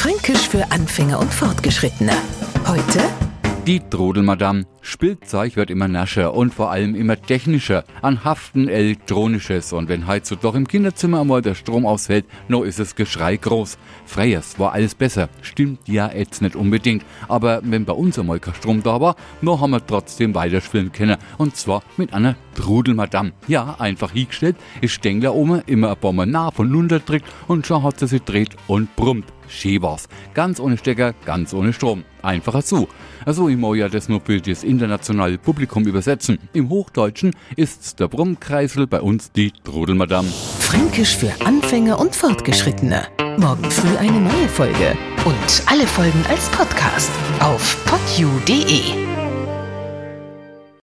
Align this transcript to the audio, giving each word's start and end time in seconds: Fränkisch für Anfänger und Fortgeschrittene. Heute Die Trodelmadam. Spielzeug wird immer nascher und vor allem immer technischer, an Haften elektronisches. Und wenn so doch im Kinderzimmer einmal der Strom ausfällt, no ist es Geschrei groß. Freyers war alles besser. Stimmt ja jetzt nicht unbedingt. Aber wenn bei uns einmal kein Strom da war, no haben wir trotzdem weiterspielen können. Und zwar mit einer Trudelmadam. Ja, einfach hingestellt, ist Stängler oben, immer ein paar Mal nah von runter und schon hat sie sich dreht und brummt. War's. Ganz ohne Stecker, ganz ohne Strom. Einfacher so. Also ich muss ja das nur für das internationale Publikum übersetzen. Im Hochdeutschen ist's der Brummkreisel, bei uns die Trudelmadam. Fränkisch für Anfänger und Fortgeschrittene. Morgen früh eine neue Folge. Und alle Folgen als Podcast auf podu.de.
Fränkisch 0.00 0.48
für 0.48 0.72
Anfänger 0.72 1.18
und 1.18 1.30
Fortgeschrittene. 1.30 2.14
Heute 2.66 3.00
Die 3.66 3.80
Trodelmadam. 3.80 4.64
Spielzeug 4.80 5.56
wird 5.56 5.68
immer 5.68 5.88
nascher 5.88 6.32
und 6.32 6.54
vor 6.54 6.70
allem 6.70 6.94
immer 6.94 7.20
technischer, 7.20 7.84
an 8.00 8.24
Haften 8.24 8.68
elektronisches. 8.68 9.74
Und 9.74 9.90
wenn 9.90 10.06
so 10.22 10.36
doch 10.36 10.54
im 10.54 10.66
Kinderzimmer 10.66 11.20
einmal 11.20 11.42
der 11.42 11.54
Strom 11.54 11.84
ausfällt, 11.84 12.24
no 12.48 12.62
ist 12.62 12.80
es 12.80 12.96
Geschrei 12.96 13.36
groß. 13.36 13.76
Freyers 14.06 14.58
war 14.58 14.72
alles 14.72 14.94
besser. 14.94 15.28
Stimmt 15.42 15.86
ja 15.86 16.10
jetzt 16.10 16.40
nicht 16.40 16.56
unbedingt. 16.56 17.04
Aber 17.28 17.60
wenn 17.62 17.84
bei 17.84 17.92
uns 17.92 18.18
einmal 18.18 18.40
kein 18.40 18.54
Strom 18.54 18.82
da 18.82 19.02
war, 19.02 19.16
no 19.42 19.60
haben 19.60 19.72
wir 19.72 19.86
trotzdem 19.86 20.34
weiterspielen 20.34 20.92
können. 20.92 21.18
Und 21.36 21.56
zwar 21.56 21.82
mit 21.98 22.14
einer 22.14 22.36
Trudelmadam. 22.54 23.32
Ja, 23.48 23.76
einfach 23.78 24.12
hingestellt, 24.12 24.56
ist 24.80 24.94
Stängler 24.94 25.34
oben, 25.34 25.60
immer 25.66 25.90
ein 25.90 25.98
paar 25.98 26.14
Mal 26.14 26.24
nah 26.24 26.50
von 26.50 26.72
runter 26.72 27.02
und 27.48 27.66
schon 27.66 27.82
hat 27.82 27.98
sie 27.98 28.06
sich 28.06 28.22
dreht 28.22 28.56
und 28.66 28.96
brummt. 28.96 29.26
War's. 29.82 30.08
Ganz 30.34 30.60
ohne 30.60 30.76
Stecker, 30.76 31.14
ganz 31.24 31.52
ohne 31.52 31.72
Strom. 31.72 32.04
Einfacher 32.22 32.62
so. 32.62 32.88
Also 33.24 33.48
ich 33.48 33.56
muss 33.56 33.76
ja 33.76 33.88
das 33.88 34.08
nur 34.08 34.20
für 34.20 34.40
das 34.40 34.64
internationale 34.64 35.38
Publikum 35.38 35.84
übersetzen. 35.84 36.38
Im 36.52 36.68
Hochdeutschen 36.68 37.34
ist's 37.56 37.94
der 37.96 38.08
Brummkreisel, 38.08 38.86
bei 38.86 39.00
uns 39.00 39.32
die 39.32 39.52
Trudelmadam. 39.64 40.26
Fränkisch 40.60 41.16
für 41.16 41.32
Anfänger 41.44 41.98
und 41.98 42.14
Fortgeschrittene. 42.14 43.06
Morgen 43.36 43.70
früh 43.70 43.96
eine 43.96 44.20
neue 44.20 44.48
Folge. 44.48 44.96
Und 45.24 45.62
alle 45.66 45.86
Folgen 45.86 46.24
als 46.28 46.48
Podcast 46.50 47.10
auf 47.40 47.84
podu.de. 47.84 49.09